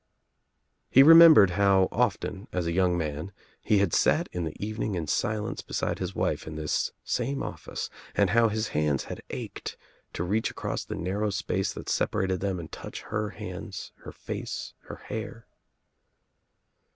[0.89, 5.05] He remembered how often, as a young man, he had sat in the evening in
[5.05, 9.77] silence beside his wife In this same office and how his hands had ached
[10.13, 14.73] to reach across the narrow space that separated them and touch her hands, her face,
[14.85, 15.45] her hair.